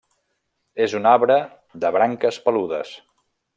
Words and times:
És 0.85 0.95
un 0.99 1.09
arbre 1.09 1.37
de 1.85 1.93
branques 1.99 2.43
peludes. 2.49 2.99